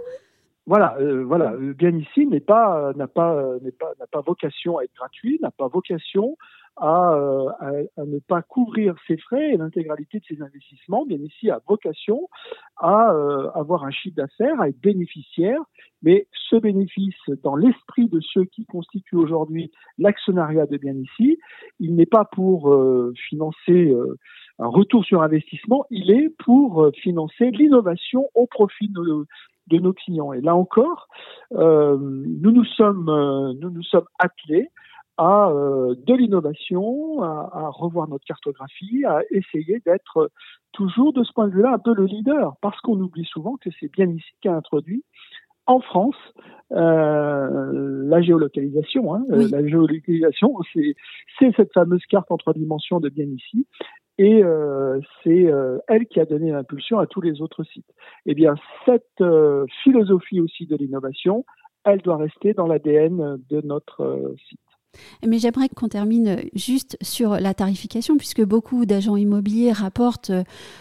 Voilà, 0.67 0.97
euh, 1.01 1.25
voilà. 1.25 1.55
Bien 1.57 1.97
ici 1.97 2.27
n'est 2.27 2.41
pas 2.41 2.93
n'a 2.95 3.09
pas 3.09 3.43
n'est 3.63 3.73
pas 3.73 3.93
n'a 3.99 4.07
pas 4.07 4.21
vocation 4.21 4.79
à 4.79 4.85
être 4.85 4.95
gratuit, 4.95 5.39
n'a 5.43 5.51
pas 5.51 5.69
vocation 5.69 6.37
à, 6.77 7.13
à, 7.59 7.73
à, 7.97 8.05
ne 8.05 8.21
pas 8.21 8.43
couvrir 8.43 8.95
ses 9.07 9.17
frais 9.17 9.53
et 9.53 9.57
l'intégralité 9.57 10.21
de 10.21 10.25
ses 10.25 10.43
investissements. 10.43 11.05
Bien 11.07 11.19
ici 11.19 11.51
a 11.51 11.61
vocation 11.67 12.29
à 12.77 13.11
avoir 13.55 13.85
un 13.85 13.91
chiffre 13.91 14.17
d'affaires, 14.17 14.61
à 14.61 14.69
être 14.69 14.81
bénéficiaire, 14.81 15.61
mais 16.03 16.29
ce 16.33 16.57
bénéfice, 16.57 17.19
dans 17.43 17.57
l'esprit 17.57 18.09
de 18.09 18.21
ceux 18.21 18.45
qui 18.45 18.65
constituent 18.67 19.17
aujourd'hui 19.17 19.73
l'actionnariat 19.99 20.67
de 20.67 20.77
bien 20.77 20.95
ici, 20.95 21.39
il 21.81 21.97
n'est 21.97 22.07
pas 22.07 22.25
pour 22.25 22.75
financer 23.29 23.95
un 24.61 24.69
retour 24.69 25.05
sur 25.05 25.23
investissement, 25.23 25.87
il 25.91 26.11
est 26.11 26.29
pour 26.45 26.85
euh, 26.85 26.93
financer 26.93 27.51
l'innovation 27.51 28.29
au 28.35 28.47
profit 28.47 28.89
de, 28.89 29.79
nos 29.79 29.93
clients. 29.93 30.33
Et 30.33 30.41
là 30.41 30.55
encore, 30.55 31.09
euh, 31.55 31.97
nous 32.01 32.51
nous 32.51 32.65
sommes 32.65 33.09
euh, 33.09 33.55
nous 33.59 33.71
nous 33.71 33.83
sommes 33.83 34.07
attelés 34.19 34.69
à 35.17 35.53
de 35.53 36.15
l'innovation, 36.15 37.23
à, 37.23 37.69
revoir 37.69 38.09
notre 38.09 38.25
cartographie, 38.25 39.05
à 39.05 39.21
essayer 39.31 39.81
d'être 39.85 40.31
toujours 40.73 41.13
de 41.13 41.23
ce 41.25 41.33
point 41.35 41.47
de 41.47 41.53
vue-là 41.53 41.75
un 41.75 41.79
peu 41.79 41.93
le 41.93 42.07
leader, 42.07 42.55
parce 42.63 42.81
qu'on 42.81 42.99
oublie 42.99 43.27
souvent 43.27 43.59
que 43.59 43.69
c'est 43.79 43.93
bien 43.93 44.09
ici 44.09 44.31
qu'a 44.41 44.55
introduit 44.55 45.05
en 45.71 45.81
France 45.81 46.17
la 46.73 48.23
géolocalisation. 48.23 49.13
Hein. 49.13 49.25
La 49.29 49.67
géolocalisation, 49.67 50.55
c'est 50.73 51.53
cette 51.57 51.73
fameuse 51.73 52.05
carte 52.09 52.31
en 52.31 52.37
trois 52.37 52.53
dimensions 52.53 53.01
de 53.01 53.09
bien 53.09 53.27
ici, 53.27 53.67
et 54.21 54.45
euh, 54.45 55.01
c'est 55.25 55.47
euh, 55.47 55.79
elle 55.89 56.05
qui 56.05 56.21
a 56.21 56.27
donné 56.27 56.51
l'impulsion 56.51 56.99
à 56.99 57.07
tous 57.07 57.23
les 57.23 57.41
autres 57.41 57.65
sites. 57.65 57.91
Eh 58.27 58.35
bien, 58.35 58.55
cette 58.85 59.07
euh, 59.23 59.65
philosophie 59.83 60.43
aussi 60.43 60.67
de 60.67 60.77
l'innovation, 60.77 61.47
elle 61.85 62.03
doit 62.03 62.19
rester 62.19 62.53
dans 62.53 62.67
l'ADN 62.67 63.39
de 63.49 63.63
notre 63.63 64.35
site. 64.47 64.61
Mais 65.27 65.39
j'aimerais 65.39 65.71
qu'on 65.71 65.89
termine 65.89 66.37
juste 66.53 66.99
sur 67.01 67.31
la 67.31 67.55
tarification, 67.55 68.19
puisque 68.19 68.45
beaucoup 68.45 68.85
d'agents 68.85 69.17
immobiliers 69.17 69.73
rapportent 69.73 70.33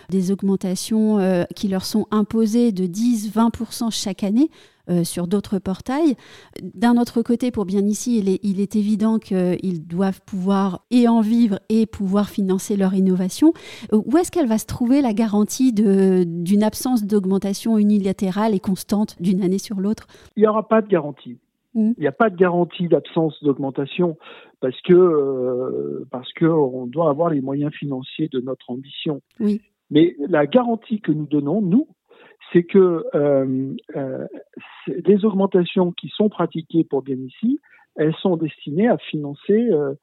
des 0.09 0.31
augmentations 0.31 1.45
qui 1.55 1.69
leur 1.69 1.85
sont 1.85 2.07
imposées 2.11 2.71
de 2.73 2.85
10-20% 2.85 3.89
chaque 3.91 4.23
année. 4.23 4.49
Euh, 4.89 5.03
sur 5.03 5.27
d'autres 5.27 5.59
portails. 5.59 6.15
D'un 6.61 6.97
autre 6.97 7.21
côté, 7.21 7.51
pour 7.51 7.65
bien 7.65 7.85
ici, 7.85 8.17
il 8.17 8.27
est, 8.27 8.39
il 8.43 8.59
est 8.59 8.75
évident 8.75 9.19
qu'ils 9.19 9.85
doivent 9.85 10.21
pouvoir 10.25 10.83
et 10.89 11.07
en 11.07 11.21
vivre 11.21 11.59
et 11.69 11.85
pouvoir 11.85 12.29
financer 12.29 12.75
leur 12.75 12.95
innovation. 12.95 13.53
Où 13.91 14.17
est-ce 14.17 14.31
qu'elle 14.31 14.47
va 14.47 14.57
se 14.57 14.65
trouver 14.65 15.01
la 15.01 15.13
garantie 15.13 15.73
d'une 15.73 16.63
absence 16.63 17.05
d'augmentation 17.05 17.77
unilatérale 17.77 18.55
et 18.55 18.59
constante 18.59 19.15
d'une 19.21 19.43
année 19.43 19.59
sur 19.59 19.79
l'autre? 19.79 20.07
Il 20.35 20.41
n'y 20.41 20.47
aura 20.47 20.67
pas 20.67 20.81
de 20.81 20.87
garantie. 20.87 21.37
Hmm. 21.75 21.91
Il 21.97 22.01
n'y 22.01 22.07
a 22.07 22.11
pas 22.11 22.31
de 22.31 22.35
garantie 22.35 22.87
d'absence 22.87 23.35
d'augmentation 23.43 24.17
parce 24.59 24.79
que 24.81 24.93
euh, 24.93 26.07
parce 26.09 26.31
que 26.33 26.45
on 26.45 26.87
doit 26.87 27.09
avoir 27.09 27.29
les 27.29 27.41
moyens 27.41 27.71
financiers 27.73 28.27
de 28.27 28.39
notre 28.39 28.71
ambition. 28.71 29.21
Oui. 29.39 29.61
Mais 29.91 30.15
la 30.19 30.47
garantie 30.47 30.99
que 30.99 31.11
nous 31.11 31.25
donnons, 31.27 31.61
nous, 31.61 31.87
c'est 32.51 32.63
que 32.63 33.05
euh, 33.13 33.73
euh, 33.95 34.27
les 34.87 35.25
augmentations 35.25 35.91
qui 35.91 36.09
sont 36.09 36.29
pratiquées 36.29 36.83
pour 36.83 37.01
bien 37.01 37.17
ici, 37.17 37.59
elles 37.95 38.15
sont 38.15 38.37
destinées 38.37 38.87
à 38.87 38.97
financer 38.97 39.69
euh, 39.71 39.93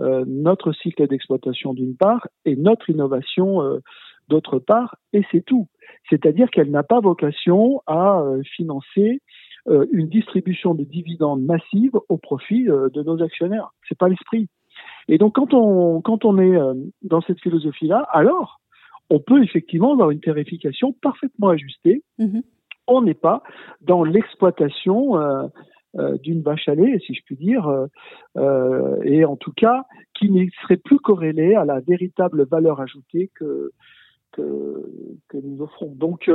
euh 0.00 0.24
notre 0.26 0.72
cycle 0.72 1.06
d'exploitation 1.06 1.74
d'une 1.74 1.96
part 1.96 2.26
et 2.44 2.56
notre 2.56 2.88
innovation 2.90 3.62
euh, 3.62 3.80
d'autre 4.28 4.58
part, 4.58 4.96
et 5.12 5.22
c'est 5.30 5.44
tout. 5.44 5.68
C'est-à-dire 6.08 6.50
qu'elle 6.50 6.70
n'a 6.70 6.82
pas 6.82 7.00
vocation 7.00 7.82
à 7.86 8.20
euh, 8.20 8.42
financer 8.56 9.20
une 9.92 10.08
distribution 10.08 10.74
de 10.74 10.82
dividendes 10.82 11.44
massive 11.44 11.92
au 12.08 12.18
profit 12.18 12.64
de 12.64 13.02
nos 13.04 13.22
actionnaires. 13.22 13.70
C'est 13.88 13.96
pas 13.96 14.08
l'esprit. 14.08 14.48
Et 15.06 15.18
donc 15.18 15.36
quand 15.36 15.54
on 15.54 16.00
quand 16.00 16.24
on 16.24 16.36
est 16.40 16.58
dans 17.02 17.20
cette 17.20 17.40
philosophie-là, 17.40 18.04
alors 18.10 18.60
on 19.12 19.20
peut 19.20 19.42
effectivement 19.42 19.92
avoir 19.92 20.10
une 20.10 20.20
tarification 20.20 20.94
parfaitement 21.02 21.50
ajustée. 21.50 22.02
Mm-hmm. 22.18 22.42
On 22.86 23.02
n'est 23.02 23.14
pas 23.14 23.42
dans 23.82 24.04
l'exploitation 24.04 25.18
euh, 25.18 25.46
euh, 25.98 26.16
d'une 26.16 26.40
vache 26.40 26.66
à 26.66 26.74
lait, 26.74 26.98
si 27.06 27.12
je 27.12 27.20
puis 27.26 27.36
dire, 27.36 27.70
euh, 28.38 28.96
et 29.04 29.26
en 29.26 29.36
tout 29.36 29.52
cas 29.52 29.84
qui 30.18 30.30
ne 30.30 30.46
serait 30.62 30.78
plus 30.78 30.98
corrélée 30.98 31.54
à 31.54 31.66
la 31.66 31.80
véritable 31.80 32.46
valeur 32.46 32.80
ajoutée 32.80 33.30
que, 33.34 33.72
que, 34.32 34.82
que 35.28 35.36
nous 35.36 35.60
offrons. 35.60 35.92
Donc, 35.94 36.30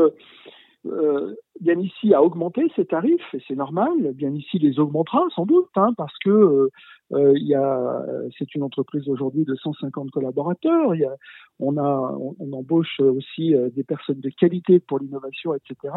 bien 1.60 1.79
ici 1.79 2.13
a 2.13 2.22
augmenté 2.22 2.62
ses 2.75 2.86
tarifs 2.86 3.34
et 3.34 3.41
c'est 3.48 3.55
normal. 3.55 4.13
Bien 4.13 4.34
ici 4.36 4.60
les 4.60 4.79
augmentera 4.79 5.24
sans 5.36 5.48
doute 5.48 5.69
hein, 5.75 5.93
parce 5.98 6.17
que 6.24 6.69
euh, 7.14 7.18
euh, 7.18 7.34
il 7.36 7.48
y 7.48 7.56
a, 7.56 8.04
c'est 8.38 8.54
une 8.56 8.64
entreprise 8.64 9.08
aujourd'hui 9.08 9.46
de 9.46 9.56
150 9.56 10.12
collaborateurs. 10.12 10.96
Il 10.96 11.02
y 11.02 11.06
a, 11.06 11.16
on 11.60 11.78
a, 11.78 12.18
on, 12.40 12.54
embauche 12.54 13.00
aussi 13.00 13.54
des 13.76 13.84
personnes 13.84 14.20
de 14.20 14.30
qualité 14.30 14.80
pour 14.80 15.00
l'innovation, 15.00 15.54
etc. 15.54 15.94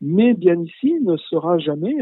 Mais 0.00 0.34
bien 0.34 0.60
ici 0.60 0.98
ne 1.00 1.16
sera 1.16 1.58
jamais 1.58 1.96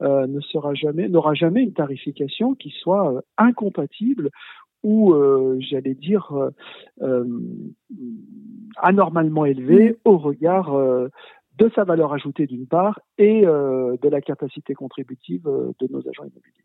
ne 0.00 0.40
sera 0.40 0.72
jamais 0.74 1.08
n'aura 1.08 1.34
jamais 1.34 1.62
une 1.62 1.74
tarification 1.74 2.54
qui 2.54 2.70
soit 2.70 3.22
incompatible 3.36 4.30
ou 4.82 5.14
j'allais 5.58 5.94
dire 5.94 6.32
anormalement 8.76 9.44
élevée 9.44 9.98
au 10.04 10.16
regard 10.16 10.74
de 11.60 11.70
sa 11.74 11.84
valeur 11.84 12.12
ajoutée 12.14 12.46
d'une 12.46 12.66
part 12.66 12.98
et 13.18 13.46
euh, 13.46 13.96
de 14.02 14.08
la 14.08 14.20
capacité 14.22 14.72
contributive 14.74 15.46
euh, 15.46 15.72
de 15.78 15.88
nos 15.92 16.00
agents 16.00 16.24
immobiliers. 16.24 16.64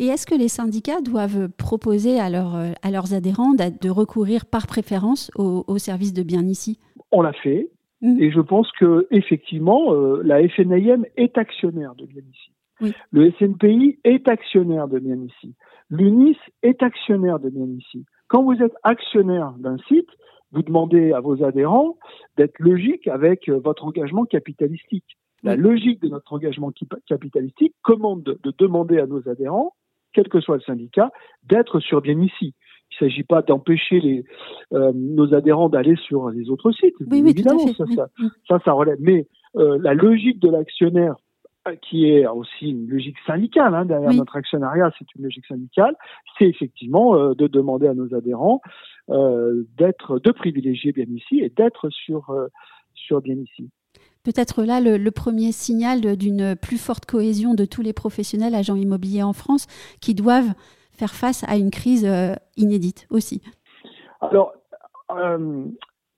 Et 0.00 0.06
est-ce 0.06 0.26
que 0.26 0.34
les 0.34 0.48
syndicats 0.48 1.00
doivent 1.00 1.48
proposer 1.48 2.18
à, 2.18 2.26
euh, 2.26 2.72
à 2.82 2.90
leurs 2.90 3.14
adhérents 3.14 3.54
de 3.54 3.90
recourir 3.90 4.44
par 4.44 4.66
préférence 4.66 5.30
au, 5.36 5.64
au 5.68 5.78
service 5.78 6.12
de 6.12 6.24
bien 6.24 6.42
ici? 6.42 6.80
On 7.12 7.22
l'a 7.22 7.32
fait. 7.32 7.70
Mmh. 8.00 8.20
Et 8.20 8.32
je 8.32 8.40
pense 8.40 8.68
que 8.72 9.06
effectivement, 9.12 9.92
la 10.24 10.46
FNIM 10.48 11.04
est 11.16 11.38
actionnaire 11.38 11.94
de 11.94 12.04
bien 12.06 12.22
ici. 12.28 12.94
Le 13.12 13.30
SNPI 13.38 14.00
est 14.02 14.26
actionnaire 14.26 14.88
de 14.88 14.98
bien 14.98 15.14
ici. 15.14 15.54
L'UNIS 15.88 16.36
est 16.64 16.82
actionnaire 16.82 17.38
de 17.38 17.48
bien 17.48 17.66
ici. 17.66 18.04
Quand 18.26 18.42
vous 18.42 18.60
êtes 18.60 18.74
actionnaire 18.82 19.52
d'un 19.58 19.76
site, 19.86 20.08
vous 20.52 20.62
demandez 20.62 21.12
à 21.12 21.20
vos 21.20 21.42
adhérents 21.42 21.96
d'être 22.36 22.58
logiques 22.58 23.08
avec 23.08 23.48
euh, 23.48 23.58
votre 23.58 23.84
engagement 23.84 24.24
capitalistique. 24.24 25.16
La 25.42 25.56
logique 25.56 26.00
de 26.00 26.08
notre 26.08 26.32
engagement 26.32 26.72
capitalistique 27.08 27.74
commande 27.82 28.22
de, 28.22 28.54
demander 28.58 28.98
à 28.98 29.06
nos 29.06 29.28
adhérents, 29.28 29.74
quel 30.12 30.28
que 30.28 30.40
soit 30.40 30.56
le 30.56 30.62
syndicat, 30.62 31.10
d'être 31.42 31.80
sur 31.80 32.00
bien 32.00 32.20
ici. 32.20 32.54
Il 32.90 33.04
ne 33.04 33.08
s'agit 33.08 33.24
pas 33.24 33.42
d'empêcher 33.42 34.24
euh, 34.72 34.92
nos 34.94 35.34
adhérents 35.34 35.68
d'aller 35.68 35.96
sur 35.96 36.30
les 36.30 36.48
autres 36.48 36.70
sites. 36.70 36.94
Oui, 37.00 37.22
oui, 37.22 37.30
évidemment, 37.30 37.66
ça, 37.72 37.84
ça, 38.46 38.58
ça, 38.64 38.72
relève. 38.72 38.98
Mais 39.00 39.26
euh, 39.56 39.78
la 39.80 39.94
logique 39.94 40.38
de 40.38 40.48
l'actionnaire 40.48 41.16
qui 41.80 42.06
est 42.08 42.26
aussi 42.26 42.70
une 42.70 42.88
logique 42.88 43.18
syndicale 43.26 43.74
hein, 43.74 43.84
derrière 43.84 44.12
notre 44.12 44.36
actionnariat, 44.36 44.90
c'est 44.98 45.06
une 45.14 45.24
logique 45.24 45.46
syndicale, 45.46 45.96
c'est 46.38 46.46
effectivement 46.46 47.14
euh, 47.14 47.34
de 47.34 47.46
demander 47.46 47.86
à 47.86 47.94
nos 47.94 48.14
adhérents 48.14 48.60
euh, 49.10 49.64
d'être, 49.76 50.18
de 50.18 50.30
privilégier 50.32 50.92
bien 50.92 51.06
ici 51.08 51.40
et 51.40 51.50
d'être 51.50 51.88
sur 51.90 52.30
euh, 52.30 52.48
sur 52.94 53.20
bien 53.20 53.36
ici. 53.36 53.70
peut-être 54.24 54.64
là 54.64 54.80
le, 54.80 55.10
premier 55.10 55.52
signal 55.52 56.16
d'une 56.16 56.56
plus 56.56 56.78
forte 56.78 57.06
cohésion 57.06 57.54
de 57.54 57.64
tous 57.64 57.82
les 57.82 57.92
professionnels 57.92 58.54
agents 58.54 58.76
immobiliers 58.76 59.22
en 59.22 59.32
France 59.32 59.66
qui 60.00 60.14
doivent 60.14 60.52
faire 60.92 61.14
face 61.14 61.44
à 61.48 61.56
une 61.56 61.70
crise 61.70 62.08
inédite 62.56 63.06
aussi. 63.10 63.40
Alors, 64.20 64.52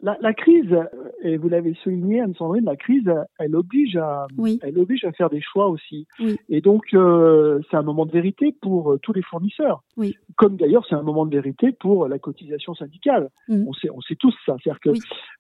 euh, 0.05 0.13
la, 0.21 0.35
crise, 0.35 0.77
et 1.23 1.37
vous 1.37 1.49
l'avez 1.49 1.75
souligné, 1.83 2.21
Anne-Sandrine, 2.21 2.65
la 2.65 2.77
crise, 2.77 3.11
elle 3.39 3.57
oblige 3.57 3.97
à, 3.97 4.27
elle 4.63 4.79
oblige 4.79 5.05
à 5.05 5.13
faire 5.13 5.31
des 5.31 5.41
choix 5.41 5.69
aussi. 5.69 6.07
Et 6.49 6.61
donc, 6.61 6.83
euh, 6.95 7.61
c'est 7.71 7.77
un 7.77 7.83
moment 7.83 8.07
de 8.07 8.13
vérité 8.13 8.55
pour 8.61 8.93
euh, 8.93 8.99
tous 8.99 9.13
les 9.13 9.23
fournisseurs. 9.23 9.83
Oui. 9.97 10.17
Comme 10.37 10.57
d'ailleurs, 10.57 10.85
c'est 10.89 10.95
un 10.95 11.03
moment 11.03 11.27
de 11.27 11.35
vérité 11.35 11.73
pour 11.73 12.09
la 12.09 12.19
cotisation 12.19 12.75
syndicale. 12.75 13.31
Mm. 13.49 13.67
On 13.69 13.73
sait, 13.73 13.91
on 13.91 14.01
sait 14.01 14.17
tous 14.17 14.35
ça. 14.45 14.57
C'est-à-dire 14.63 14.81
que 14.81 14.91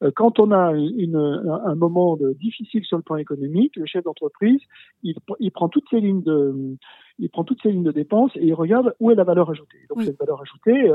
euh, 0.04 0.10
quand 0.14 0.38
on 0.38 0.52
a 0.52 0.72
une, 0.72 1.16
un, 1.16 1.74
moment 1.74 2.16
de, 2.16 2.32
difficile 2.32 2.84
sur 2.84 2.96
le 2.96 3.02
plan 3.02 3.16
économique, 3.16 3.76
le 3.76 3.86
chef 3.86 4.04
d'entreprise, 4.04 4.60
il, 5.02 5.14
il 5.40 5.50
prend 5.52 5.68
toutes 5.68 5.88
ses 5.90 6.00
lignes 6.00 6.22
de, 6.22 6.76
il 7.18 7.30
prend 7.30 7.44
toutes 7.44 7.62
ces 7.62 7.70
lignes 7.70 7.84
de 7.84 7.92
dépenses 7.92 8.32
et 8.36 8.44
il 8.44 8.54
regarde 8.54 8.94
où 9.00 9.10
est 9.10 9.14
la 9.14 9.24
valeur 9.24 9.50
ajoutée. 9.50 9.78
Donc 9.88 10.02
cette 10.02 10.18
valeur 10.18 10.40
ajoutée, 10.40 10.90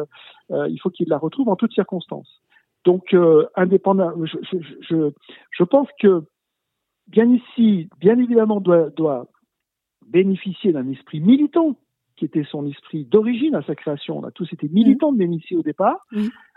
il 0.50 0.78
faut 0.82 0.90
qu'il 0.90 1.08
la 1.10 1.18
retrouve 1.18 1.50
en 1.50 1.56
toutes 1.56 1.74
circonstances. 1.74 2.42
Donc, 2.86 3.14
euh, 3.14 3.46
indépendant, 3.56 4.14
je, 4.26 4.38
je, 4.82 5.12
je, 5.52 5.64
pense 5.64 5.88
que 6.00 6.24
bien 7.08 7.30
ici, 7.32 7.90
bien 8.00 8.18
évidemment, 8.18 8.62
doit, 8.62 8.90
doit 8.90 9.28
bénéficier 10.08 10.72
d'un 10.72 10.90
esprit 10.90 11.20
militant, 11.20 11.78
qui 12.16 12.26
était 12.26 12.46
son 12.50 12.66
esprit 12.68 13.06
d'origine 13.06 13.56
à 13.56 13.64
sa 13.64 13.76
création. 13.76 14.20
On 14.20 14.24
a 14.24 14.32
tous 14.32 14.52
été 14.52 14.68
militants 14.70 15.12
de 15.12 15.18
Bénici 15.18 15.56
au 15.56 15.62
départ. 15.62 16.06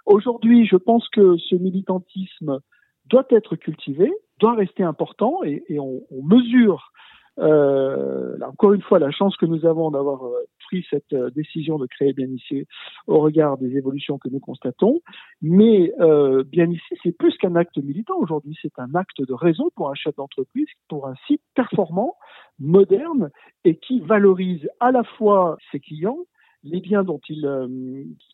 Aujourd'hui, 0.07 0.67
je 0.67 0.77
pense 0.77 1.09
que 1.09 1.37
ce 1.37 1.55
militantisme 1.55 2.61
doit 3.07 3.27
être 3.31 3.57
cultivé, 3.57 4.13
doit 4.39 4.55
rester 4.55 4.83
important, 4.83 5.41
et, 5.45 5.63
et 5.69 5.79
on, 5.79 6.03
on 6.11 6.23
mesure 6.23 6.93
euh, 7.39 8.37
là, 8.39 8.49
encore 8.49 8.73
une 8.73 8.83
fois, 8.83 8.99
la 8.99 9.11
chance 9.11 9.37
que 9.37 9.47
nous 9.47 9.65
avons 9.65 9.91
d'avoir 9.91 10.27
euh, 10.27 10.45
cette 10.89 11.13
euh, 11.13 11.31
décision 11.31 11.79
de 11.79 11.87
créer 11.87 12.13
bien 12.13 12.27
ici 12.27 12.67
au 13.07 13.19
regard 13.21 13.59
des 13.59 13.77
évolutions 13.77 14.19
que 14.19 14.29
nous 14.29 14.41
constatons. 14.41 15.01
Mais 15.41 15.93
euh, 16.01 16.45
bien 16.45 16.71
ici, 16.71 16.95
c'est 17.03 17.17
plus 17.17 17.37
qu'un 17.39 17.57
acte 17.57 17.77
militant 17.79 18.17
aujourd'hui, 18.19 18.57
c'est 18.63 18.79
un 18.79 18.95
acte 18.95 19.21
de 19.21 19.35
raison 19.35 19.71
pour 19.77 19.91
un 19.91 19.95
chef 19.95 20.15
d'entreprise, 20.17 20.69
pour 20.89 21.07
un 21.07 21.15
site 21.27 21.43
performant, 21.55 22.17
moderne 22.59 23.31
et 23.65 23.77
qui 23.77 24.01
valorise 24.01 24.69
à 24.81 24.93
la 24.93 25.05
fois 25.05 25.57
ses 25.71 25.81
clients, 25.81 26.19
les 26.65 26.81
biens 26.81 27.05
dont 27.05 27.21
il 27.29 27.47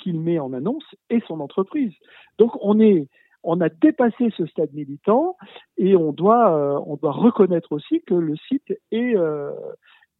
qu'il 0.00 0.20
met 0.20 0.38
en 0.38 0.52
annonce 0.52 0.84
et 1.10 1.20
son 1.26 1.40
entreprise. 1.40 1.92
Donc 2.38 2.52
on 2.60 2.78
est 2.80 3.08
on 3.42 3.60
a 3.60 3.68
dépassé 3.68 4.30
ce 4.36 4.46
stade 4.46 4.72
militant 4.74 5.36
et 5.76 5.96
on 5.96 6.12
doit, 6.12 6.52
euh, 6.52 6.80
on 6.86 6.96
doit 6.96 7.12
reconnaître 7.12 7.72
aussi 7.72 8.02
que 8.02 8.14
le 8.14 8.36
site 8.48 8.72
est, 8.90 9.16
euh, 9.16 9.52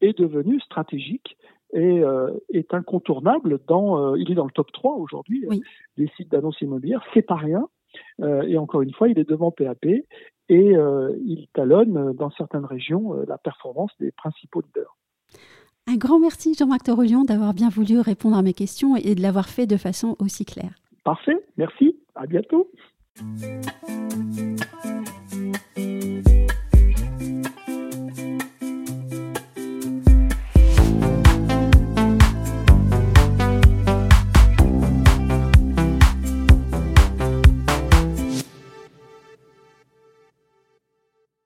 est 0.01 0.19
devenu 0.19 0.61
stratégique 0.61 1.37
et 1.73 2.03
euh, 2.03 2.31
est 2.53 2.73
incontournable 2.75 3.61
dans, 3.67 4.15
il 4.15 4.31
est 4.31 4.35
dans 4.35 4.47
le 4.47 4.51
top 4.51 4.73
3 4.73 4.97
aujourd'hui 4.97 5.47
des 5.97 6.11
sites 6.17 6.31
d'annonces 6.31 6.61
immobilières, 6.61 7.05
c'est 7.15 7.23
pas 7.23 7.37
rien. 7.37 7.69
et 8.21 8.57
encore 8.57 8.83
une 8.83 8.93
fois, 8.93 9.09
il 9.09 9.19
est 9.19 9.29
devant 9.29 9.51
PAP 9.51 9.85
et 9.87 10.05
il 10.49 11.47
talonne 11.53 12.13
dans 12.15 12.31
certaines 12.31 12.65
régions 12.65 13.15
la 13.27 13.39
performance 13.39 13.93
des 14.01 14.13
principaux 14.13 14.61
leaders. 14.61 14.97
Un 15.91 15.97
grand 15.97 16.21
merci 16.21 16.55
Jean-Marc 16.55 16.83
Torolion 16.83 17.25
d'avoir 17.25 17.55
bien 17.55 17.71
voulu 17.71 17.99
répondre 18.01 18.37
à 18.37 18.43
mes 18.43 18.53
questions 18.53 18.95
et 18.97 19.15
de 19.15 19.23
l'avoir 19.23 19.49
fait 19.49 19.67
de 19.67 19.79
façon 19.79 20.17
aussi 20.19 20.45
claire. 20.45 20.75
Parfait, 21.03 21.39
merci, 21.57 21.97
à 22.15 22.27
bientôt. 22.27 22.71